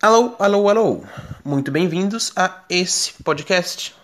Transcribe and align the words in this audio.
Alô, 0.00 0.36
alô, 0.38 0.68
alô! 0.68 1.04
Muito 1.44 1.72
bem-vindos 1.72 2.30
a 2.36 2.62
esse 2.70 3.20
podcast. 3.24 3.96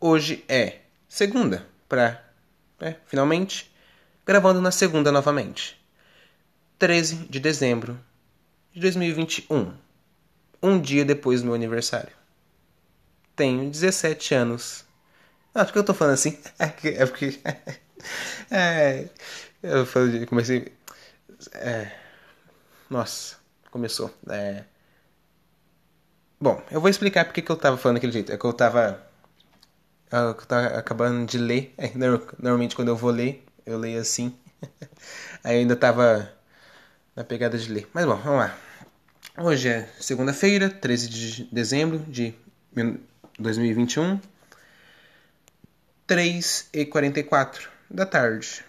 Hoje 0.00 0.44
é 0.48 0.80
segunda, 1.08 1.64
pra. 1.88 2.20
É, 2.80 2.96
finalmente, 3.06 3.70
gravando 4.26 4.60
na 4.60 4.72
segunda 4.72 5.12
novamente. 5.12 5.80
13 6.76 7.28
de 7.30 7.38
dezembro 7.38 8.00
de 8.72 8.80
2021. 8.80 9.72
Um 10.60 10.80
dia 10.80 11.04
depois 11.04 11.40
do 11.40 11.44
meu 11.44 11.54
aniversário. 11.54 12.12
Tenho 13.36 13.70
17 13.70 14.34
anos. 14.34 14.84
Ah, 15.54 15.64
por 15.64 15.72
que 15.72 15.78
eu 15.78 15.84
tô 15.84 15.94
falando 15.94 16.14
assim? 16.14 16.36
É 16.58 17.06
porque. 17.06 17.38
É. 18.50 19.08
Eu 19.62 19.86
comecei. 20.26 20.72
É. 21.52 21.92
Nossa, 22.90 23.36
começou. 23.70 24.12
É. 24.28 24.64
Bom, 26.42 26.62
eu 26.70 26.80
vou 26.80 26.88
explicar 26.88 27.26
porque 27.26 27.42
que 27.42 27.52
eu 27.52 27.56
tava 27.56 27.76
falando 27.76 27.96
daquele 27.96 28.12
jeito. 28.12 28.32
É 28.32 28.38
que 28.38 28.44
eu 28.46 28.52
tava. 28.54 29.06
Eu 30.10 30.34
tava 30.34 30.68
acabando 30.78 31.26
de 31.26 31.36
ler. 31.36 31.74
É, 31.76 31.92
normalmente 32.38 32.74
quando 32.74 32.88
eu 32.88 32.96
vou 32.96 33.10
ler, 33.10 33.44
eu 33.66 33.76
leio 33.78 34.00
assim. 34.00 34.34
Aí 35.44 35.58
ainda 35.58 35.76
tava 35.76 36.32
na 37.14 37.24
pegada 37.24 37.58
de 37.58 37.70
ler. 37.70 37.86
Mas 37.92 38.06
bom, 38.06 38.16
vamos 38.16 38.38
lá. 38.40 38.58
Hoje 39.36 39.68
é 39.68 39.86
segunda-feira, 40.00 40.70
13 40.70 41.08
de 41.10 41.44
dezembro 41.52 41.98
de 42.08 42.34
2021. 43.38 44.18
3 46.06 46.70
e 46.72 46.86
44 46.86 47.68
da 47.90 48.06
tarde. 48.06 48.64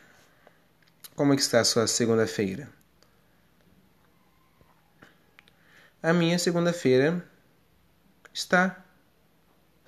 Como 1.16 1.32
é 1.32 1.38
que 1.38 1.42
está 1.42 1.62
a 1.62 1.66
sua 1.66 1.88
segunda-feira? 1.88 2.70
A 6.04 6.12
minha 6.12 6.38
segunda-feira 6.38 7.31
está 8.34 8.84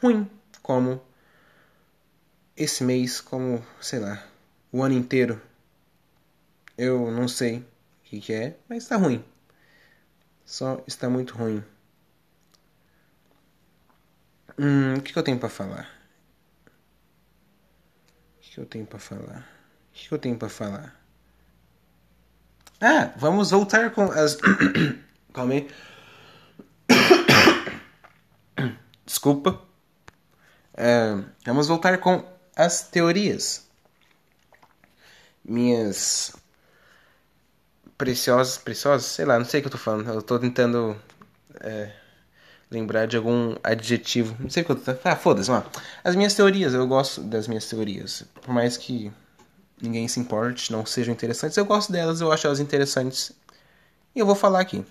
ruim, 0.02 0.30
como 0.62 1.02
esse 2.56 2.84
mês, 2.84 3.20
como, 3.22 3.66
sei 3.82 4.00
lá, 4.00 4.24
o 4.72 4.84
ano 4.84 4.96
inteiro. 4.96 5.42
Eu 6.78 7.12
não 7.12 7.28
sei 7.28 7.60
o 7.60 7.64
que, 8.20 8.34
é, 8.34 8.58
mas 8.68 8.84
está 8.84 8.96
ruim. 8.96 9.24
Só 10.46 10.84
está 10.88 11.10
muito 11.10 11.36
ruim. 11.36 11.64
Hum, 14.58 14.96
o 14.96 15.02
que, 15.02 15.18
eu 15.18 15.24
tenho 15.24 15.40
para 15.40 15.50
falar? 15.50 15.90
O 18.38 18.42
que, 18.42 18.52
que 18.52 18.60
eu 18.60 18.66
tenho 18.66 18.86
para 18.86 19.00
falar? 19.00 19.40
O 19.40 19.94
que, 19.94 20.08
que 20.08 20.14
eu 20.14 20.20
tenho 20.20 20.38
para 20.38 20.50
falar? 20.50 21.04
Ah, 22.80 23.14
vamos 23.16 23.52
voltar 23.52 23.92
com 23.92 24.12
as. 24.12 24.38
Calma 25.34 25.54
aí. 25.54 25.70
Desculpa. 29.14 29.62
É, 30.74 31.24
vamos 31.46 31.68
voltar 31.68 32.00
com 32.00 32.26
as 32.56 32.82
teorias. 32.90 33.68
Minhas 35.46 36.36
preciosas, 37.96 38.58
preciosas, 38.58 39.06
sei 39.06 39.24
lá, 39.24 39.38
não 39.38 39.46
sei 39.46 39.60
o 39.60 39.62
que 39.62 39.68
eu 39.68 39.72
tô 39.72 39.78
falando. 39.78 40.10
Eu 40.10 40.24
tô 40.24 40.40
tentando 40.40 41.00
é, 41.62 41.94
lembrar 42.72 43.06
de 43.06 43.16
algum 43.16 43.56
adjetivo. 43.64 44.36
Não 44.40 44.50
sei 44.50 44.64
o 44.64 44.66
que 44.66 44.72
eu 44.72 44.76
tô. 44.78 44.92
Ah, 45.04 45.16
foda-se, 45.16 45.52
mano. 45.52 45.70
As 46.04 46.16
minhas 46.16 46.34
teorias, 46.34 46.74
eu 46.74 46.88
gosto 46.88 47.22
das 47.22 47.48
minhas 47.48 47.70
teorias. 47.70 48.26
Por 48.42 48.52
mais 48.52 48.78
que 48.78 49.12
ninguém 49.80 50.08
se 50.08 50.20
importe, 50.20 50.72
não 50.72 50.88
sejam 50.88 51.14
interessantes, 51.14 51.56
eu 51.56 51.66
gosto 51.66 51.92
delas, 51.92 52.20
eu 52.20 52.32
acho 52.32 52.48
elas 52.48 52.60
interessantes. 52.60 53.32
E 54.16 54.20
eu 54.20 54.26
vou 54.26 54.34
falar 54.34 54.62
aqui. 54.62 54.84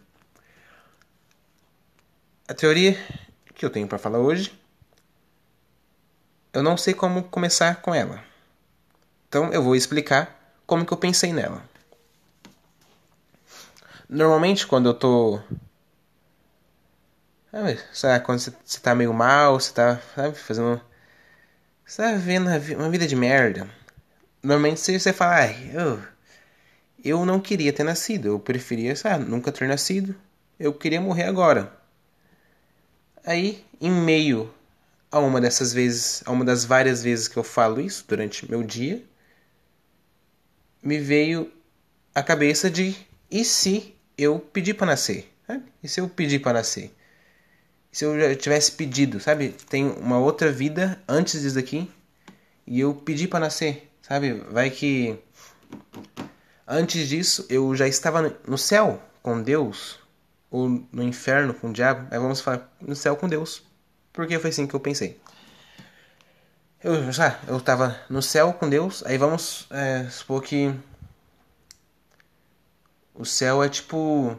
A 2.47 2.55
teoria 2.55 2.97
que 3.63 3.67
eu 3.67 3.71
tenho 3.71 3.87
para 3.87 3.97
falar 3.97 4.19
hoje. 4.19 4.53
Eu 6.53 6.65
não 6.65 6.77
sei 6.77 6.93
como 6.93 7.23
começar 7.23 7.81
com 7.81 7.95
ela. 7.95 8.21
Então 9.28 9.53
eu 9.53 9.62
vou 9.62 9.77
explicar 9.77 10.53
como 10.67 10.84
que 10.84 10.93
eu 10.93 10.97
pensei 10.97 11.33
nela. 11.33 11.62
Normalmente 14.09 14.67
quando 14.67 14.89
eu 14.89 14.95
tô 14.95 15.41
sabe, 17.93 18.25
quando 18.25 18.41
você, 18.41 18.81
tá 18.81 18.97
meio 18.97 19.15
mal, 19.15 19.61
você 19.61 19.72
tá, 19.72 20.01
sabe, 20.17 20.37
fazendo 20.37 20.81
você 21.87 22.03
tá 22.03 22.12
vivendo 22.15 22.49
uma 22.77 22.91
vida 22.91 23.06
de 23.06 23.15
merda. 23.15 23.71
Normalmente 24.43 24.81
você, 24.81 25.12
fala, 25.12 25.37
ai, 25.37 25.71
eu, 25.72 26.03
eu 27.05 27.25
não 27.25 27.39
queria 27.39 27.72
ter 27.72 27.84
nascido, 27.84 28.27
eu 28.27 28.41
preferia, 28.41 28.97
sabe, 28.97 29.25
nunca 29.25 29.53
ter 29.53 29.69
nascido. 29.69 30.17
Eu 30.59 30.75
queria 30.75 31.01
morrer 31.01 31.25
agora. 31.25 31.81
Aí, 33.25 33.65
em 33.81 33.91
meio 33.91 34.53
a 35.10 35.19
uma 35.19 35.41
dessas 35.41 35.72
vezes, 35.72 36.22
a 36.27 36.33
uma 36.33 36.44
das 36.44 36.65
várias 36.65 37.03
vezes 37.03 37.28
que 37.28 37.37
eu 37.37 37.44
falo 37.44 37.81
isso 37.81 38.05
durante 38.09 38.50
meu 38.50 38.62
dia, 38.62 39.05
me 40.83 40.99
veio 40.99 41.53
a 42.15 42.22
cabeça 42.22 42.71
de 42.71 42.97
e 43.31 43.44
se 43.44 43.94
eu 44.19 44.38
pedir 44.38 44.75
para 44.75 44.88
nascer? 44.88 45.33
E 45.83 45.88
se 45.88 46.00
eu 46.00 46.09
pedir 46.09 46.41
para 46.41 46.55
nascer? 46.55 46.94
E 47.93 47.97
se 47.97 48.05
eu 48.05 48.19
já 48.19 48.34
tivesse 48.34 48.72
pedido, 48.72 49.21
sabe? 49.21 49.54
Tem 49.69 49.87
uma 49.87 50.19
outra 50.19 50.50
vida 50.50 51.00
antes 51.06 51.41
disso 51.43 51.54
daqui 51.54 51.91
e 52.66 52.81
eu 52.81 52.94
pedi 52.94 53.28
para 53.28 53.41
nascer, 53.41 53.91
sabe? 54.03 54.34
Vai 54.50 54.71
que 54.71 55.19
antes 56.66 57.09
disso 57.09 57.47
eu 57.49 57.75
já 57.77 57.87
estava 57.87 58.34
no 58.47 58.59
céu 58.59 59.00
com 59.22 59.43
Deus 59.43 60.02
ou 60.53 60.69
no 60.69 61.03
inferno 61.03 61.55
com 61.55 61.71
o 61.71 61.73
diabo, 61.73 62.07
aí 62.11 62.19
vamos 62.19 62.43
falar 62.43 62.71
no 62.79 62.95
céu 62.95 63.17
com 63.17 63.27
Deus. 63.27 63.63
Porque 64.13 64.39
foi 64.39 64.51
assim 64.51 64.67
que 64.67 64.75
eu 64.75 64.81
pensei. 64.81 65.19
Eu, 66.85 67.11
já, 67.11 67.41
eu 67.49 67.59
tava 67.59 67.99
no 68.11 68.21
céu 68.21 68.53
com 68.53 68.69
Deus, 68.69 69.03
aí 69.07 69.17
vamos 69.17 69.67
é, 69.71 70.05
supor 70.11 70.43
que 70.43 70.75
o 73.15 73.25
céu 73.25 73.63
é 73.63 73.69
tipo. 73.71 74.39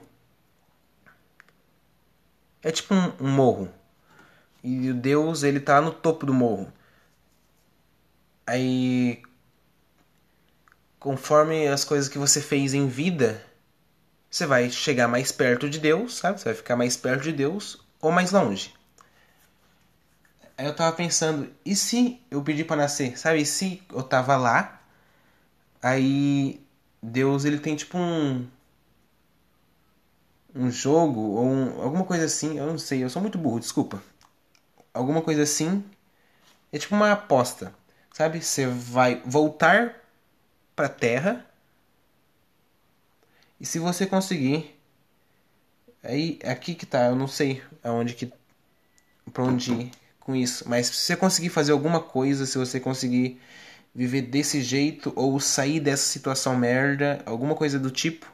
É 2.62 2.72
tipo 2.72 2.94
um, 2.94 3.13
um 3.19 3.30
morro. 3.30 3.74
E 4.63 4.91
o 4.91 4.94
Deus, 4.94 5.41
ele 5.41 5.59
tá 5.59 5.81
no 5.81 5.91
topo 5.91 6.28
do 6.28 6.34
morro. 6.34 6.72
Aí. 8.45 9.24
Conforme 11.00 11.68
as 11.68 11.84
coisas 11.84 12.07
que 12.07 12.18
você 12.18 12.40
fez 12.40 12.74
em 12.74 12.88
vida, 12.88 13.44
você 14.33 14.47
vai 14.47 14.67
chegar 14.71 15.07
mais 15.07 15.31
perto 15.31 15.69
de 15.69 15.77
Deus, 15.77 16.16
sabe? 16.16 16.39
Você 16.39 16.45
vai 16.45 16.55
ficar 16.55 16.75
mais 16.75 16.97
perto 16.97 17.21
de 17.21 17.31
Deus 17.31 17.77
ou 18.01 18.11
mais 18.11 18.31
longe. 18.31 18.73
Aí 20.57 20.66
eu 20.66 20.75
tava 20.75 20.95
pensando, 20.95 21.53
e 21.63 21.75
se 21.75 22.19
eu 22.31 22.41
pedir 22.44 22.63
para 22.63 22.77
nascer, 22.77 23.16
sabe? 23.16 23.41
E 23.41 23.45
se 23.45 23.83
eu 23.91 24.01
tava 24.01 24.35
lá, 24.35 24.81
aí 25.83 26.59
Deus 27.01 27.45
ele 27.45 27.59
tem 27.59 27.75
tipo 27.75 27.95
um 27.95 28.47
um 30.55 30.71
jogo 30.71 31.19
ou 31.19 31.45
um, 31.45 31.81
alguma 31.81 32.03
coisa 32.05 32.25
assim, 32.25 32.57
eu 32.57 32.65
não 32.65 32.77
sei, 32.77 33.03
eu 33.03 33.09
sou 33.11 33.21
muito 33.21 33.38
burro, 33.38 33.59
desculpa. 33.59 34.01
Alguma 34.94 35.21
coisa 35.21 35.44
assim, 35.44 35.83
é 36.71 36.79
tipo 36.79 36.95
uma 36.95 37.11
aposta, 37.13 37.73
sabe? 38.13 38.41
Você 38.44 38.67
vai 38.67 39.21
voltar 39.25 39.95
para 40.75 40.89
Terra 40.89 41.45
e 43.63 43.66
se 43.66 43.79
você 43.79 44.06
conseguir, 44.06 44.78
aí 46.03 46.38
aqui 46.44 46.75
que 46.75 46.85
tá, 46.85 47.06
eu 47.06 47.16
não 47.16 47.29
sei 47.29 47.63
aonde 47.81 48.13
que 48.13 48.29
para 49.31 49.46
onde 49.46 49.72
ir 49.72 49.91
com 50.19 50.35
isso, 50.35 50.68
mas 50.68 50.88
se 50.88 50.96
você 50.96 51.16
conseguir 51.16 51.47
fazer 51.47 51.72
alguma 51.72 52.01
coisa, 52.01 52.46
se 52.46 52.57
você 52.57 52.78
conseguir 52.78 53.40
viver 53.96 54.24
desse 54.24 54.62
jeito 54.62 55.13
ou 55.16 55.40
sair 55.40 55.79
dessa 55.79 56.03
situação 56.03 56.57
merda, 56.57 57.24
alguma 57.25 57.56
coisa 57.56 57.79
do 57.79 57.90
tipo, 57.90 58.29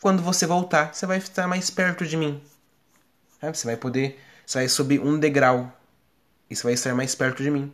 quando 0.00 0.22
você 0.22 0.46
voltar, 0.46 0.94
você 0.94 1.04
vai 1.04 1.18
estar 1.18 1.46
mais 1.46 1.68
perto 1.68 2.06
de 2.06 2.16
mim. 2.16 2.40
Você 3.42 3.66
vai 3.66 3.76
poder, 3.76 4.18
você 4.46 4.60
vai 4.60 4.68
subir 4.70 4.98
um 4.98 5.18
degrau 5.18 5.70
e 6.48 6.56
você 6.56 6.62
vai 6.62 6.72
estar 6.72 6.94
mais 6.94 7.14
perto 7.14 7.42
de 7.42 7.50
mim. 7.50 7.70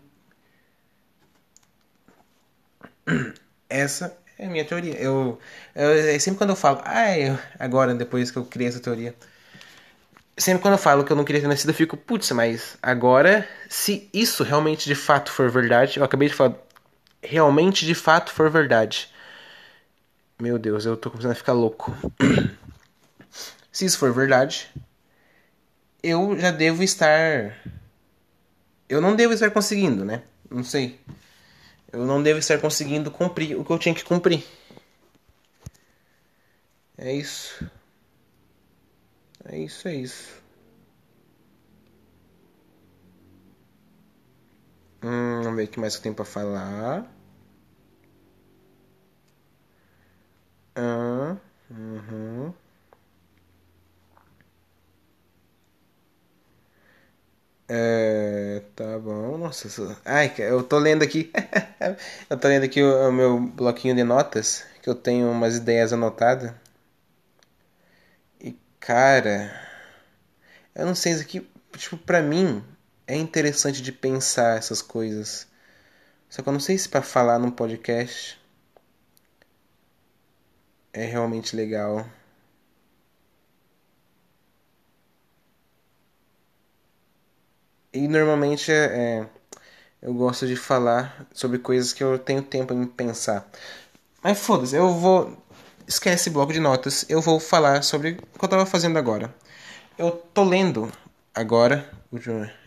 Essa 3.71 4.21
é 4.43 4.47
a 4.47 4.50
minha 4.50 4.65
teoria. 4.65 4.94
Eu, 4.94 5.39
eu, 5.75 5.91
é 5.91 6.19
sempre 6.19 6.39
quando 6.39 6.50
eu 6.50 6.56
falo, 6.56 6.81
ah, 6.85 7.17
eu, 7.17 7.39
agora, 7.59 7.94
depois 7.94 8.31
que 8.31 8.39
eu 8.39 8.44
criei 8.44 8.69
essa 8.69 8.81
teoria, 8.81 9.15
sempre 10.37 10.61
quando 10.61 10.75
eu 10.75 10.79
falo 10.79 11.05
que 11.05 11.12
eu 11.12 11.17
não 11.17 11.25
queria 11.25 11.41
ter 11.41 11.47
nascido, 11.47 11.71
eu 11.71 11.75
fico, 11.75 11.97
putz, 11.97 12.31
mas 12.33 12.77
agora, 12.83 13.49
se 13.69 14.09
isso 14.12 14.43
realmente 14.43 14.87
de 14.87 14.94
fato 14.94 15.31
for 15.31 15.49
verdade, 15.49 15.99
eu 15.99 16.05
acabei 16.05 16.29
de 16.29 16.35
falar, 16.35 16.56
realmente 17.23 17.87
de 17.87 17.94
fato 17.94 18.33
for 18.33 18.50
verdade. 18.50 19.09
Meu 20.41 20.59
Deus, 20.59 20.85
eu 20.85 20.97
tô 20.97 21.09
começando 21.09 21.33
a 21.33 21.37
ficar 21.37 21.53
louco. 21.53 21.97
se 23.71 23.85
isso 23.85 23.97
for 23.97 24.12
verdade, 24.12 24.69
eu 26.03 26.37
já 26.37 26.50
devo 26.50 26.83
estar. 26.83 27.56
Eu 28.88 29.00
não 29.00 29.15
devo 29.15 29.33
estar 29.33 29.53
conseguindo, 29.53 30.05
né? 30.05 30.23
Não 30.50 30.65
sei. 30.65 30.99
Eu 31.93 32.05
não 32.05 32.23
devo 32.23 32.39
estar 32.41 32.59
conseguindo 32.59 33.11
cumprir 33.11 33.56
o 33.56 33.65
que 33.65 33.71
eu 33.73 33.79
tinha 33.79 33.94
que 33.94 34.05
cumprir. 34.05 34.43
É 36.97 37.12
isso. 37.12 37.69
É 39.44 39.56
isso, 39.59 39.87
é 39.89 39.94
isso. 39.94 40.43
Hum, 45.03 45.43
vamos 45.43 45.56
ver 45.56 45.65
o 45.65 45.69
que 45.69 45.81
mais 45.81 45.94
eu 45.97 46.03
tenho 46.03 46.15
pra 46.15 46.25
falar. 46.25 47.06
Ah, 50.77 51.37
uhum. 51.71 52.53
É, 57.69 58.12
tá 58.77 58.99
bom. 58.99 59.39
Nossa, 59.39 59.99
ai, 60.05 60.33
eu 60.39 60.63
tô 60.63 60.79
lendo 60.79 61.03
aqui. 61.03 61.31
eu 62.29 62.39
tô 62.39 62.49
lendo 62.49 62.65
aqui 62.65 62.83
o, 62.83 63.09
o, 63.09 63.13
meu 63.13 63.41
bloquinho 63.41 63.95
de 63.95 64.05
notas, 64.05 64.65
que 64.83 64.89
eu 64.89 64.95
tenho 64.95 65.31
umas 65.31 65.57
ideias 65.57 65.93
anotadas. 65.93 66.53
E 68.41 68.57
cara, 68.81 69.51
eu 70.75 70.87
não 70.87 70.95
sei 70.95 71.13
isso 71.13 71.23
aqui, 71.23 71.49
tipo, 71.77 71.97
pra 71.99 72.23
mim 72.23 72.65
é 73.07 73.17
interessante 73.17 73.83
de 73.83 73.93
pensar 73.93 74.59
essas 74.59 74.83
coisas. 74.83 75.47
Só 76.29 76.43
que 76.43 76.49
eu 76.49 76.53
não 76.53 76.61
sei 76.61 76.79
se 76.79 76.89
para 76.89 77.03
falar 77.03 77.39
num 77.39 77.51
podcast 77.51 78.41
é 80.93 81.05
realmente 81.05 81.57
legal. 81.57 82.07
E 87.93 88.09
normalmente 88.09 88.73
é, 88.73 88.85
é, 88.85 89.27
eu 90.00 90.15
gosto 90.15 90.47
de 90.47 90.56
falar 90.56 91.27
sobre 91.33 91.59
coisas 91.59 91.93
que 91.93 92.03
eu 92.03 92.19
tenho 92.19 92.43
tempo 92.43 92.73
em 92.73 92.87
pensar. 92.87 93.47
Mas 94.23 94.39
foda-se, 94.39 94.77
eu 94.77 94.94
vou. 94.94 95.37
Esquece 95.87 96.31
bloco 96.31 96.53
de 96.53 96.61
notas. 96.61 97.05
Eu 97.09 97.21
vou 97.21 97.39
falar 97.39 97.83
sobre 97.83 98.19
o 98.35 98.39
que 98.39 98.44
eu 98.44 98.49
tava 98.49 98.65
fazendo 98.65 98.99
agora. 98.99 99.35
Eu 99.99 100.11
tô 100.11 100.43
lendo 100.43 100.91
agora. 101.35 101.91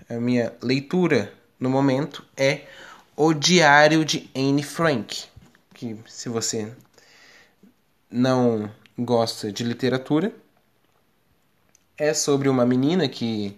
A 0.08 0.14
minha 0.16 0.54
leitura 0.62 1.34
no 1.60 1.70
momento 1.70 2.24
é 2.38 2.62
O 3.16 3.34
Diário 3.34 4.06
de 4.06 4.30
Anne 4.36 4.62
Frank. 4.62 5.26
Que 5.74 5.98
se 6.08 6.30
você 6.30 6.72
não 8.12 8.70
gosta 8.98 9.52
de 9.52 9.64
literatura, 9.64 10.32
é 11.98 12.14
sobre 12.14 12.48
uma 12.48 12.66
menina 12.66 13.08
que 13.08 13.58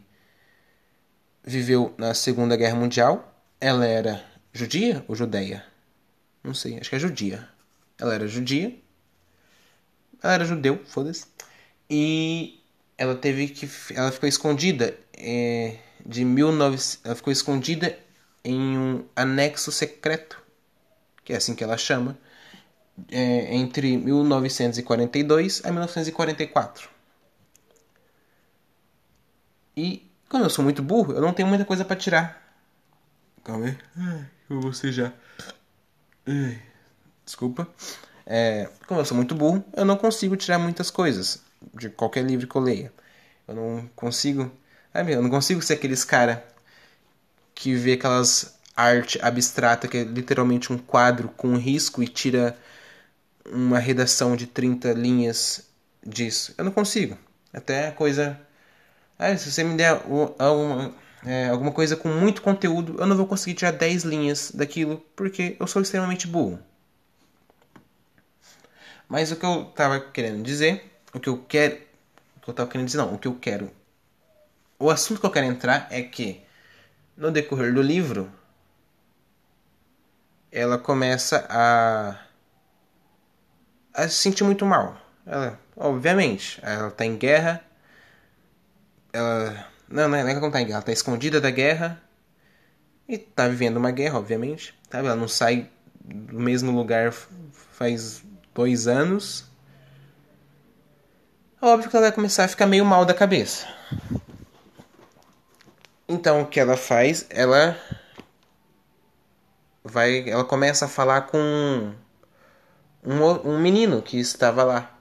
viveu 1.48 1.96
na 1.98 2.14
Segunda 2.14 2.58
Guerra 2.58 2.76
Mundial. 2.76 3.34
Ela 3.60 3.88
era 3.88 4.24
judia 4.52 5.04
ou 5.08 5.16
judeia? 5.16 5.64
Não 6.44 6.54
sei, 6.54 6.78
acho 6.78 6.90
que 6.90 6.96
é 6.98 7.00
judia. 7.00 7.48
Ela 7.98 8.14
era 8.14 8.28
judia. 8.28 8.78
Ela 10.22 10.34
era 10.34 10.46
judeu, 10.46 10.84
foda-se. 10.86 11.26
E 11.90 12.62
ela 12.98 13.16
teve 13.16 13.48
que. 13.48 13.70
Ela 13.96 14.12
ficou 14.12 14.28
escondida 14.28 14.94
é, 15.14 15.78
de 16.06 16.26
19. 16.26 16.78
Ela 17.04 17.16
ficou 17.16 17.32
escondida 17.32 17.98
em 18.44 18.78
um 18.78 19.06
anexo 19.16 19.72
secreto, 19.72 20.42
que 21.24 21.32
é 21.32 21.38
assim 21.38 21.56
que 21.56 21.64
ela 21.64 21.78
chama, 21.78 22.18
é, 23.10 23.56
entre 23.56 23.96
1942 23.96 25.62
a 25.64 25.72
1944. 25.72 26.90
E 29.76 30.07
como 30.30 30.44
eu 30.44 30.50
sou 30.50 30.64
muito 30.64 30.82
burro, 30.82 31.14
eu 31.14 31.22
não 31.22 31.34
tenho 31.34 31.48
muita 31.48 31.66
coisa 31.66 31.86
para 31.86 31.96
tirar. 31.96 32.42
Calma 33.44 33.66
aí. 33.68 33.78
eu 34.50 34.60
vou 34.60 34.72
já. 34.74 35.14
Desculpa. 37.26 37.68
É, 38.26 38.70
como 38.88 39.00
eu 39.00 39.06
sou 39.06 39.16
muito 39.16 39.34
burro, 39.34 39.64
eu 39.74 39.86
não 39.86 39.96
consigo 39.96 40.36
tirar 40.36 40.60
muitas 40.60 40.92
coisas 40.92 41.42
de 41.74 41.90
qualquer 41.90 42.26
livro 42.26 42.48
que 42.48 42.56
eu 42.56 42.62
leia. 42.62 42.92
Eu 43.48 43.56
não 43.56 43.90
consigo. 43.96 44.52
Eu 44.94 45.22
não 45.22 45.30
consigo 45.30 45.62
ser 45.62 45.74
aqueles 45.74 46.04
cara 46.04 46.46
que 47.54 47.74
vê 47.76 47.94
aquelas 47.94 48.58
arte 48.76 49.20
abstrata 49.22 49.88
que 49.88 49.98
é 49.98 50.04
literalmente 50.04 50.72
um 50.72 50.78
quadro 50.78 51.30
com 51.30 51.58
risco 51.58 52.04
e 52.04 52.08
tira 52.08 52.56
uma 53.52 53.80
redação 53.80 54.36
de 54.36 54.46
30 54.46 54.94
linhas 54.94 55.68
disso. 56.06 56.54
Eu 56.58 56.66
não 56.66 56.72
consigo. 56.72 57.18
Até 57.54 57.92
coisa. 57.92 58.40
Ah, 59.18 59.36
se 59.38 59.52
você 59.52 59.64
me 59.64 59.76
der 59.76 59.90
alguma, 60.40 60.94
é, 61.26 61.50
alguma 61.50 61.72
coisa 61.72 61.96
com 61.96 62.10
muito 62.10 62.42
conteúdo, 62.42 62.96
eu 63.00 63.06
não 63.08 63.18
vou 63.18 63.26
conseguir 63.26 63.56
tirar 63.56 63.72
10 63.72 64.04
linhas 64.04 64.52
daquilo 64.52 65.04
porque 65.16 65.56
eu 65.60 65.68
sou 65.68 65.82
extremamente 65.82 66.28
burro. 66.28 66.60
Mas 69.08 69.32
o 69.32 69.36
que 69.36 69.46
eu 69.46 69.66
tava 69.76 70.00
querendo 70.00 70.44
dizer, 70.44 71.00
o 71.14 71.20
que 71.20 71.30
eu 71.30 71.38
quero. 71.48 71.78
O 72.46 72.54
que 72.54 72.62
eu 72.62 72.68
querendo 72.68 72.88
dizer, 72.88 72.98
não, 72.98 73.14
o 73.14 73.18
que 73.18 73.28
eu 73.28 73.36
quero. 73.36 73.72
O 74.80 74.90
assunto 74.90 75.20
que 75.20 75.26
eu 75.26 75.32
quero 75.32 75.48
entrar 75.48 75.88
é 75.90 76.02
que 76.02 76.42
no 77.16 77.32
decorrer 77.32 77.74
do 77.74 77.82
livro 77.82 78.32
ela 80.52 80.78
começa 80.78 81.46
a 81.50 82.20
a 83.94 84.08
se 84.08 84.16
sentir 84.16 84.44
muito 84.44 84.64
mal. 84.64 84.96
Ela, 85.26 85.60
obviamente, 85.76 86.60
ela 86.62 86.92
tá 86.92 87.04
em 87.04 87.18
guerra. 87.18 87.62
Ela. 89.18 89.68
Não, 89.90 90.08
não 90.08 90.18
é 90.18 90.24
que 90.24 90.30
ela 90.30 90.42
não 90.42 90.52
tá 90.52 90.62
em 90.62 90.66
guerra, 90.66 90.78
ela 90.78 90.86
tá 90.86 90.92
escondida 90.92 91.42
da 91.42 91.50
guerra. 91.50 92.02
E 93.10 93.18
tá 93.18 93.48
vivendo 93.48 93.78
uma 93.78 93.90
guerra, 93.90 94.20
obviamente. 94.20 94.78
Sabe? 94.92 95.08
Ela 95.08 95.16
não 95.16 95.28
sai 95.28 95.70
do 96.00 96.40
mesmo 96.40 96.72
lugar 96.72 97.12
faz 97.72 98.24
dois 98.54 98.88
anos. 98.88 99.46
Óbvio 101.60 101.90
que 101.90 101.96
ela 101.96 102.06
vai 102.06 102.12
começar 102.12 102.44
a 102.44 102.48
ficar 102.48 102.68
meio 102.68 102.86
mal 102.86 103.06
da 103.06 103.14
cabeça. 103.14 103.66
Então 106.08 106.42
o 106.42 106.46
que 106.46 106.60
ela 106.60 106.78
faz? 106.78 107.26
Ela 107.30 107.76
vai, 109.84 110.30
ela 110.30 110.46
começa 110.46 110.86
a 110.86 110.88
falar 110.88 111.22
com 111.22 111.94
um, 113.04 113.24
um 113.50 113.60
menino 113.60 114.02
que 114.02 114.20
estava 114.20 114.64
lá, 114.64 114.96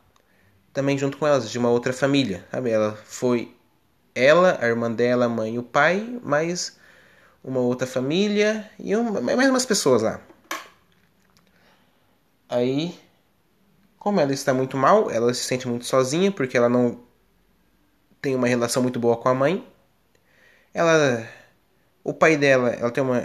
também 0.73 0.97
junto 0.97 1.19
com 1.19 1.27
elas, 1.27 1.51
de 1.51 1.59
uma 1.59 1.69
outra 1.69 1.93
família. 1.93 2.47
Sabe? 2.51 2.71
Ela 2.71 2.97
foi 3.05 3.55
ela, 4.17 4.59
a 4.61 4.67
irmã 4.67 4.91
dela, 4.91 5.27
a 5.27 5.29
mãe 5.29 5.55
e 5.55 5.59
o 5.59 5.63
pai, 5.63 6.19
mais 6.23 6.77
uma 7.45 7.61
outra 7.61 7.87
família 7.87 8.69
e 8.79 8.97
uma, 8.97 9.21
mais 9.21 9.49
umas 9.49 9.67
pessoas 9.67 10.03
lá. 10.03 10.21
Aí, 12.49 12.99
como 13.99 14.19
ela 14.21 14.33
está 14.33 14.55
muito 14.55 14.77
mal, 14.77 15.11
ela 15.11 15.33
se 15.35 15.45
sente 15.45 15.69
muito 15.69 15.85
sozinha 15.85 16.33
porque 16.33 16.57
ela 16.57 16.69
não 16.69 17.01
tem 18.21 18.35
uma 18.35 18.49
relação 18.49 18.83
muito 18.83 18.99
boa 18.99 19.17
com 19.17 19.29
a 19.29 19.35
mãe. 19.35 19.64
Ela, 20.73 21.29
o 22.02 22.12
pai 22.14 22.37
dela, 22.37 22.71
ela 22.71 22.90
tem 22.90 23.05
uma, 23.05 23.23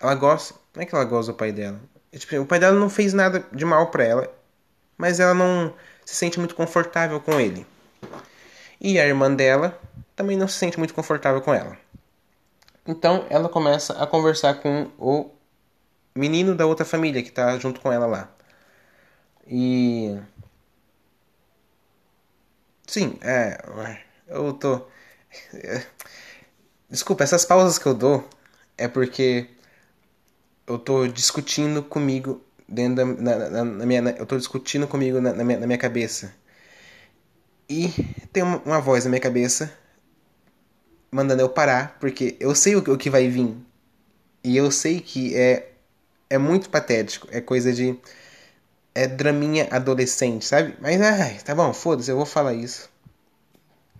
ela 0.00 0.14
gosta, 0.14 0.54
não 0.74 0.82
é 0.82 0.86
que 0.86 0.94
ela 0.94 1.04
gosta 1.04 1.32
do 1.32 1.38
pai 1.38 1.52
dela, 1.52 1.80
Tipo, 2.18 2.40
o 2.40 2.46
pai 2.46 2.58
dela 2.58 2.78
não 2.78 2.88
fez 2.88 3.12
nada 3.12 3.44
de 3.52 3.64
mal 3.64 3.90
para 3.90 4.04
ela, 4.04 4.34
mas 4.96 5.20
ela 5.20 5.34
não 5.34 5.74
se 6.04 6.14
sente 6.14 6.38
muito 6.38 6.54
confortável 6.54 7.20
com 7.20 7.38
ele. 7.38 7.66
E 8.80 8.98
a 8.98 9.06
irmã 9.06 9.32
dela 9.34 9.78
também 10.16 10.36
não 10.36 10.48
se 10.48 10.58
sente 10.58 10.78
muito 10.78 10.94
confortável 10.94 11.40
com 11.42 11.54
ela. 11.54 11.76
Então 12.86 13.26
ela 13.30 13.48
começa 13.48 13.92
a 14.02 14.06
conversar 14.06 14.54
com 14.54 14.90
o 14.98 15.30
menino 16.14 16.54
da 16.54 16.66
outra 16.66 16.84
família 16.84 17.22
que 17.22 17.30
tá 17.30 17.58
junto 17.58 17.80
com 17.80 17.92
ela 17.92 18.06
lá. 18.06 18.30
E. 19.46 20.18
Sim, 22.86 23.18
é. 23.22 23.58
Eu 24.26 24.52
tô. 24.54 24.86
Desculpa, 26.88 27.24
essas 27.24 27.44
pausas 27.44 27.78
que 27.78 27.86
eu 27.86 27.94
dou 27.94 28.28
é 28.78 28.88
porque 28.88 29.50
eu 30.66 30.78
tô 30.78 31.06
discutindo 31.06 31.82
comigo 31.82 32.40
dentro 32.68 32.96
da 32.96 33.04
na, 33.04 33.50
na, 33.50 33.64
na 33.64 33.86
minha, 33.86 34.02
na, 34.02 34.10
eu 34.10 34.26
tô 34.26 34.36
discutindo 34.36 34.86
comigo 34.88 35.20
na, 35.20 35.32
minha, 35.44 35.60
na 35.60 35.66
minha 35.66 35.78
cabeça. 35.78 36.34
E 37.68 37.88
tem 38.32 38.42
uma, 38.42 38.58
uma, 38.58 38.80
voz 38.80 39.04
na 39.04 39.10
minha 39.10 39.20
cabeça 39.20 39.72
mandando 41.16 41.42
eu 41.42 41.48
parar, 41.48 41.96
porque 41.98 42.36
eu 42.38 42.54
sei 42.54 42.76
o, 42.76 42.98
que 42.98 43.08
vai 43.08 43.26
vir. 43.26 43.56
E 44.44 44.56
eu 44.56 44.70
sei 44.70 45.00
que 45.00 45.34
é 45.34 45.72
é 46.28 46.38
muito 46.38 46.68
patético, 46.68 47.28
é 47.30 47.40
coisa 47.40 47.72
de 47.72 47.98
é 48.94 49.06
draminha 49.06 49.68
adolescente, 49.70 50.44
sabe? 50.44 50.76
Mas 50.80 51.00
ai, 51.00 51.38
tá 51.44 51.54
bom, 51.54 51.72
foda-se, 51.72 52.10
eu 52.10 52.16
vou 52.16 52.26
falar 52.26 52.52
isso. 52.54 52.90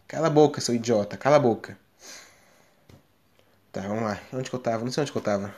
Cala 0.07 0.27
a 0.27 0.31
boca, 0.31 0.61
seu 0.61 0.75
idiota, 0.75 1.17
cala 1.17 1.37
a 1.37 1.41
boca. 1.41 1.79
Tá, 3.73 3.81
vamos 3.83 4.03
lá. 4.05 4.21
Onde 4.33 4.51
que 4.51 4.57
eu 4.57 4.61
tava? 4.61 4.85
Não 4.85 4.93
sei 4.93 5.03
onde 5.03 5.13
que 5.13 5.19
eu 5.19 5.23
tava. 5.23 5.55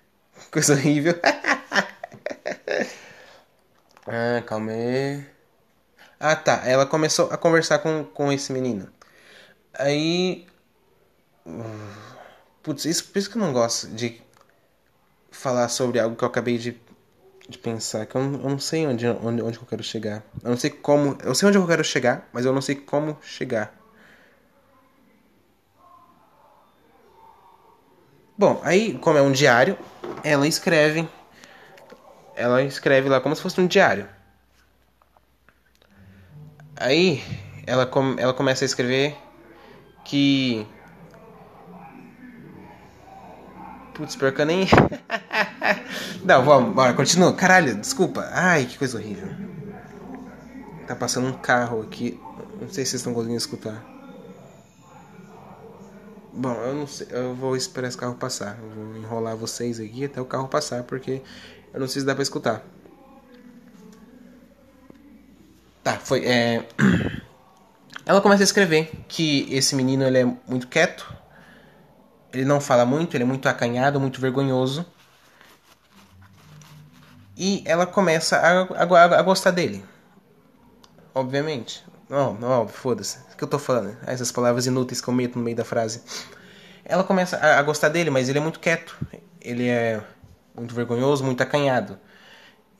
Coisa 0.50 0.74
horrível. 0.74 1.14
ah, 4.06 4.42
calma 4.46 4.72
aí. 4.72 5.26
Ah, 6.18 6.36
tá. 6.36 6.62
Ela 6.66 6.86
começou 6.86 7.30
a 7.30 7.36
conversar 7.36 7.78
com, 7.80 8.04
com 8.04 8.32
esse 8.32 8.52
menino. 8.52 8.88
Aí. 9.74 10.46
Putz, 12.62 12.84
isso, 12.84 13.04
por 13.06 13.18
isso 13.18 13.30
que 13.30 13.36
eu 13.36 13.42
não 13.42 13.52
gosto 13.52 13.88
de 13.88 14.22
falar 15.30 15.68
sobre 15.68 15.98
algo 15.98 16.14
que 16.14 16.22
eu 16.22 16.28
acabei 16.28 16.58
de, 16.58 16.80
de 17.48 17.58
pensar, 17.58 18.06
que 18.06 18.14
eu 18.14 18.22
não, 18.22 18.40
eu 18.40 18.50
não 18.50 18.58
sei 18.58 18.86
onde, 18.86 19.06
onde, 19.06 19.42
onde 19.42 19.58
eu 19.58 19.66
quero 19.66 19.82
chegar. 19.82 20.22
Eu 20.42 20.50
não 20.50 20.56
sei 20.56 20.70
como. 20.70 21.18
Eu 21.22 21.34
sei 21.34 21.48
onde 21.48 21.58
eu 21.58 21.66
quero 21.66 21.82
chegar, 21.82 22.28
mas 22.32 22.44
eu 22.44 22.52
não 22.52 22.62
sei 22.62 22.76
como 22.76 23.18
chegar. 23.22 23.74
Bom, 28.38 28.60
aí, 28.64 28.98
como 28.98 29.18
é 29.18 29.22
um 29.22 29.32
diário, 29.32 29.76
ela 30.24 30.46
escreve. 30.46 31.08
Ela 32.34 32.62
escreve 32.62 33.08
lá 33.08 33.20
como 33.20 33.36
se 33.36 33.42
fosse 33.42 33.60
um 33.60 33.66
diário. 33.66 34.08
Aí, 36.76 37.22
ela, 37.66 37.86
com, 37.86 38.16
ela 38.18 38.32
começa 38.32 38.64
a 38.64 38.66
escrever 38.66 39.16
que 40.04 40.66
Putz, 43.94 44.16
pior 44.16 44.32
que 44.32 44.40
eu 44.40 44.46
nem. 44.46 44.66
Não, 46.24 46.44
vamos, 46.44 46.74
bora, 46.74 46.94
continua. 46.94 47.32
Caralho, 47.34 47.74
desculpa. 47.74 48.28
Ai, 48.32 48.64
que 48.64 48.78
coisa 48.78 48.96
horrível. 48.96 49.28
Tá 50.86 50.96
passando 50.96 51.28
um 51.28 51.32
carro 51.32 51.82
aqui. 51.82 52.18
Não 52.60 52.68
sei 52.68 52.84
se 52.84 52.92
vocês 52.92 52.94
estão 52.94 53.12
conseguindo 53.12 53.38
escutar. 53.38 53.84
Bom, 56.32 56.54
eu 56.54 56.74
não 56.74 56.86
sei. 56.86 57.06
Eu 57.10 57.34
vou 57.34 57.54
esperar 57.54 57.88
esse 57.88 57.96
carro 57.96 58.14
passar. 58.14 58.58
Eu 58.62 58.70
vou 58.70 58.96
enrolar 58.96 59.36
vocês 59.36 59.78
aqui 59.78 60.06
até 60.06 60.20
o 60.20 60.24
carro 60.24 60.48
passar, 60.48 60.82
porque 60.84 61.20
eu 61.74 61.80
não 61.80 61.86
sei 61.86 62.00
se 62.00 62.06
dá 62.06 62.14
pra 62.14 62.22
escutar. 62.22 62.64
Tá, 65.82 65.98
foi. 65.98 66.24
É... 66.24 66.66
Ela 68.06 68.20
começa 68.20 68.42
a 68.42 68.44
escrever 68.44 68.90
que 69.06 69.46
esse 69.54 69.76
menino 69.76 70.04
ele 70.04 70.18
é 70.18 70.24
muito 70.24 70.66
quieto, 70.66 71.12
ele 72.32 72.44
não 72.44 72.60
fala 72.60 72.84
muito, 72.84 73.14
ele 73.16 73.24
é 73.24 73.26
muito 73.26 73.48
acanhado, 73.48 74.00
muito 74.00 74.20
vergonhoso. 74.20 74.86
E 77.36 77.62
ela 77.66 77.86
começa 77.86 78.36
a, 78.36 78.62
a, 78.84 79.18
a 79.18 79.22
gostar 79.22 79.50
dele. 79.50 79.84
Obviamente. 81.14 81.84
Não, 82.08 82.34
não, 82.34 82.68
foda-se. 82.68 83.18
O 83.32 83.36
que 83.36 83.44
eu 83.44 83.48
tô 83.48 83.58
falando? 83.58 83.96
Essas 84.06 84.30
palavras 84.30 84.66
inúteis 84.66 85.00
que 85.00 85.08
eu 85.08 85.14
meto 85.14 85.38
no 85.38 85.44
meio 85.44 85.56
da 85.56 85.64
frase. 85.64 86.02
Ela 86.84 87.02
começa 87.04 87.36
a, 87.38 87.58
a 87.58 87.62
gostar 87.62 87.88
dele, 87.88 88.10
mas 88.10 88.28
ele 88.28 88.38
é 88.38 88.42
muito 88.42 88.60
quieto. 88.60 88.96
Ele 89.40 89.68
é 89.68 90.02
muito 90.54 90.74
vergonhoso, 90.74 91.24
muito 91.24 91.42
acanhado. 91.42 91.98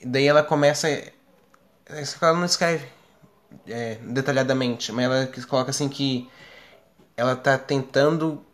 E 0.00 0.06
daí 0.06 0.26
ela 0.26 0.42
começa. 0.42 0.88
Ela 0.88 2.34
não 2.34 2.44
escreve 2.44 2.86
é, 3.66 3.96
detalhadamente, 4.02 4.92
mas 4.92 5.04
ela 5.04 5.28
coloca 5.48 5.70
assim 5.70 5.88
que 5.88 6.30
ela 7.16 7.36
tá 7.36 7.58
tentando 7.58 8.44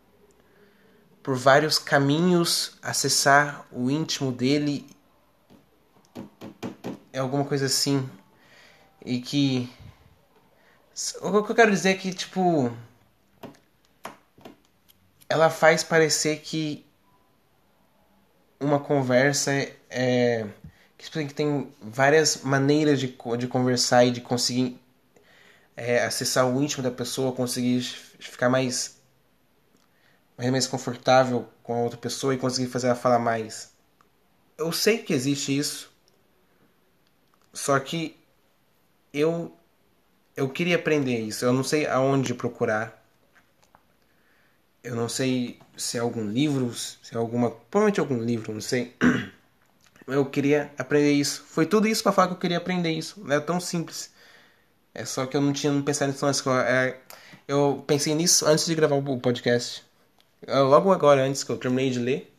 por 1.29 1.37
vários 1.37 1.77
caminhos 1.77 2.71
acessar 2.81 3.63
o 3.71 3.91
íntimo 3.91 4.31
dele. 4.31 4.89
É 7.13 7.19
alguma 7.19 7.45
coisa 7.45 7.67
assim. 7.67 8.09
E 9.05 9.21
que 9.21 9.71
o 11.21 11.43
que 11.43 11.51
eu 11.51 11.55
quero 11.55 11.69
dizer 11.69 11.89
é 11.89 11.93
que, 11.93 12.11
tipo. 12.11 12.75
Ela 15.29 15.51
faz 15.51 15.83
parecer 15.83 16.39
que 16.39 16.83
uma 18.59 18.79
conversa 18.79 19.51
é. 19.87 20.47
Que 20.97 21.31
tem 21.31 21.71
várias 21.79 22.37
maneiras 22.41 22.99
de, 22.99 23.15
de 23.37 23.47
conversar 23.47 24.03
e 24.03 24.09
de 24.09 24.19
conseguir 24.19 24.81
é, 25.77 26.03
acessar 26.03 26.47
o 26.47 26.59
íntimo 26.59 26.81
da 26.81 26.89
pessoa, 26.89 27.31
conseguir 27.31 27.83
ficar 27.83 28.49
mais, 28.49 28.98
mais 30.47 30.67
confortável 30.67 31.47
com 31.63 31.73
a 31.73 31.79
outra 31.79 31.97
pessoa 31.97 32.33
e 32.33 32.37
conseguir 32.37 32.69
fazer 32.69 32.87
ela 32.87 32.95
falar 32.95 33.19
mais. 33.19 33.73
Eu 34.57 34.71
sei 34.71 34.99
que 34.99 35.13
existe 35.13 35.57
isso, 35.57 35.91
só 37.53 37.79
que 37.79 38.17
eu 39.13 39.53
eu 40.39 40.47
queria 40.49 40.77
aprender 40.77 41.19
isso. 41.19 41.43
Eu 41.43 41.51
não 41.51 41.63
sei 41.63 41.85
aonde 41.85 42.33
procurar. 42.33 42.97
Eu 44.81 44.95
não 44.95 45.09
sei 45.09 45.59
se 45.75 45.97
é 45.97 45.99
algum 45.99 46.25
livro, 46.25 46.73
se 46.73 47.13
é 47.13 47.17
alguma. 47.17 47.51
Provavelmente 47.51 47.99
algum 47.99 48.23
livro, 48.23 48.53
não 48.53 48.61
sei. 48.61 48.95
Eu 50.07 50.25
queria 50.25 50.71
aprender 50.75 51.11
isso. 51.11 51.43
Foi 51.47 51.67
tudo 51.67 51.87
isso 51.87 52.01
para 52.01 52.11
falar 52.11 52.29
que 52.29 52.33
eu 52.33 52.39
queria 52.39 52.57
aprender 52.57 52.89
isso. 52.89 53.21
Não 53.23 53.35
é 53.35 53.39
tão 53.39 53.59
simples. 53.59 54.11
É 54.91 55.05
só 55.05 55.27
que 55.27 55.37
eu 55.37 55.41
não 55.41 55.53
tinha 55.53 55.71
pensado 55.83 56.11
nisso 56.11 56.25
antes. 56.25 56.43
É, 56.47 56.97
eu 57.47 57.83
pensei 57.85 58.15
nisso 58.15 58.43
antes 58.47 58.65
de 58.65 58.73
gravar 58.73 58.95
o 58.95 59.19
podcast. 59.19 59.85
Eu, 60.45 60.67
logo 60.67 60.91
agora, 60.91 61.23
antes 61.23 61.43
que 61.43 61.51
eu 61.51 61.57
terminei 61.57 61.89
de 61.89 61.99
ler. 61.99 62.33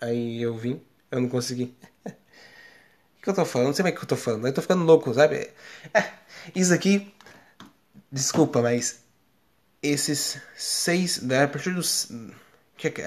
Aí 0.00 0.42
eu 0.42 0.56
vim. 0.56 0.80
Eu 1.10 1.20
não 1.20 1.28
consegui. 1.28 1.74
o 2.06 3.22
que 3.22 3.28
eu 3.30 3.34
tô 3.34 3.44
falando? 3.44 3.68
Não 3.68 3.74
sei 3.74 3.82
mais 3.82 3.94
o 3.94 3.98
que 3.98 4.04
eu 4.04 4.08
tô 4.08 4.16
falando. 4.16 4.46
Eu 4.46 4.52
tô 4.54 4.62
ficando 4.62 4.84
louco, 4.84 5.12
sabe? 5.14 5.50
Isso 6.54 6.72
aqui 6.72 7.12
Desculpa, 8.10 8.62
mas 8.62 9.04
esses 9.82 10.40
seis. 10.56 11.20
Né, 11.22 11.44
a 11.44 11.48
partir, 11.48 11.74
dos, 11.74 12.08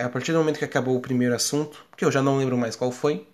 a 0.04 0.10
partir 0.10 0.34
do 0.34 0.40
momento 0.40 0.60
que 0.60 0.66
acabou 0.66 0.96
o 0.96 1.02
primeiro 1.02 1.34
assunto, 1.36 1.86
que 1.98 2.06
eu 2.06 2.12
já 2.12 2.22
não 2.22 2.38
lembro 2.38 2.58
mais 2.58 2.76
qual 2.76 2.92
foi. 2.92 3.28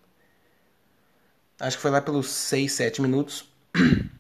Acho 1.60 1.78
que 1.78 1.82
foi 1.82 1.92
lá 1.92 2.02
pelos 2.02 2.30
6, 2.30 2.72
7 2.72 3.02
minutos. 3.02 3.50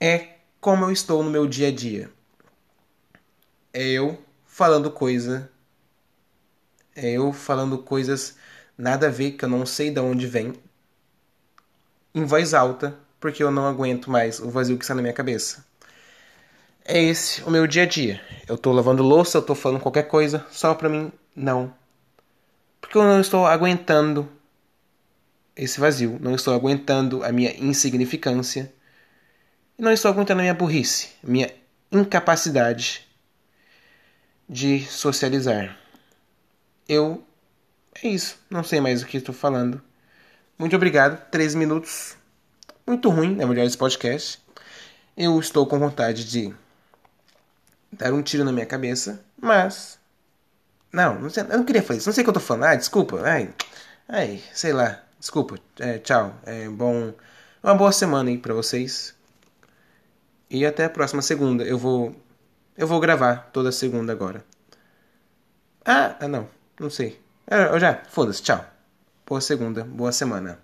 É 0.00 0.36
como 0.60 0.84
eu 0.84 0.92
estou 0.92 1.24
no 1.24 1.30
meu 1.30 1.44
dia 1.44 1.68
a 1.68 1.72
dia. 1.72 2.08
É 3.72 3.82
eu 3.82 4.16
falando 4.46 4.92
coisa. 4.92 5.50
É 6.98 7.10
eu 7.10 7.32
falando 7.32 7.78
coisas 7.78 8.36
nada 8.76 9.06
a 9.06 9.10
ver, 9.10 9.32
que 9.32 9.44
eu 9.44 9.48
não 9.48 9.64
sei 9.64 9.90
de 9.90 10.00
onde 10.00 10.26
vem. 10.26 10.52
Em 12.14 12.24
voz 12.24 12.54
alta, 12.54 12.96
porque 13.20 13.42
eu 13.42 13.50
não 13.50 13.66
aguento 13.66 14.10
mais 14.10 14.40
o 14.40 14.50
vazio 14.50 14.76
que 14.76 14.84
está 14.84 14.94
na 14.94 15.02
minha 15.02 15.14
cabeça 15.14 15.68
é 16.88 17.02
esse 17.02 17.42
o 17.44 17.50
meu 17.50 17.66
dia 17.66 17.82
a 17.82 17.86
dia. 17.86 18.20
Eu 18.48 18.56
tô 18.56 18.72
lavando 18.72 19.02
louça, 19.02 19.36
eu 19.36 19.42
tô 19.42 19.54
falando 19.54 19.80
qualquer 19.80 20.04
coisa, 20.04 20.44
só 20.50 20.74
pra 20.74 20.88
mim, 20.88 21.12
não. 21.36 21.72
Porque 22.80 22.96
eu 22.96 23.02
não 23.02 23.20
estou 23.20 23.46
aguentando 23.46 24.26
esse 25.54 25.78
vazio, 25.78 26.18
não 26.18 26.34
estou 26.34 26.54
aguentando 26.54 27.22
a 27.22 27.30
minha 27.30 27.54
insignificância, 27.58 28.72
e 29.78 29.82
não 29.82 29.92
estou 29.92 30.10
aguentando 30.10 30.40
a 30.40 30.42
minha 30.42 30.54
burrice, 30.54 31.10
minha 31.22 31.52
incapacidade 31.92 33.06
de 34.48 34.80
socializar. 34.86 35.76
Eu. 36.88 37.22
É 38.02 38.08
isso, 38.08 38.38
não 38.48 38.64
sei 38.64 38.80
mais 38.80 39.02
o 39.02 39.06
que 39.06 39.18
estou 39.18 39.34
falando. 39.34 39.82
Muito 40.58 40.74
obrigado, 40.74 41.28
13 41.30 41.56
minutos. 41.56 42.16
Muito 42.86 43.10
ruim, 43.10 43.36
na 43.36 43.44
verdade, 43.44 43.68
esse 43.68 43.76
podcast. 43.76 44.40
Eu 45.16 45.38
estou 45.38 45.66
com 45.66 45.78
vontade 45.78 46.24
de 46.24 46.54
dar 47.92 48.12
um 48.12 48.22
tiro 48.22 48.44
na 48.44 48.52
minha 48.52 48.66
cabeça, 48.66 49.22
mas. 49.40 49.98
Não, 50.92 51.20
não 51.20 51.28
sei, 51.28 51.42
eu 51.42 51.58
não 51.58 51.64
queria 51.64 51.82
fazer 51.82 51.98
isso. 51.98 52.08
Não 52.08 52.14
sei 52.14 52.22
o 52.22 52.24
que 52.24 52.30
eu 52.30 52.34
tô 52.34 52.40
falando. 52.40 52.64
Ah, 52.64 52.74
desculpa. 52.74 53.20
Ai, 53.22 53.52
ai 54.08 54.42
sei 54.54 54.72
lá. 54.72 55.02
Desculpa. 55.18 55.58
É, 55.78 55.98
tchau. 55.98 56.34
É 56.46 56.68
bom. 56.68 57.12
Uma 57.62 57.74
boa 57.74 57.92
semana 57.92 58.30
aí 58.30 58.38
pra 58.38 58.54
vocês. 58.54 59.14
E 60.50 60.64
até 60.64 60.84
a 60.84 60.90
próxima 60.90 61.22
segunda. 61.22 61.64
Eu 61.64 61.78
vou. 61.78 62.14
Eu 62.76 62.86
vou 62.86 63.00
gravar 63.00 63.50
toda 63.52 63.72
segunda 63.72 64.12
agora. 64.12 64.44
Ah, 65.84 66.16
ah 66.20 66.28
não. 66.28 66.57
Não 66.78 66.90
sei. 66.90 67.20
É, 67.46 67.64
eu 67.64 67.80
já. 67.80 68.02
Foda-se. 68.08 68.42
Tchau. 68.42 68.64
Boa 69.26 69.40
segunda. 69.40 69.84
Boa 69.84 70.12
semana. 70.12 70.58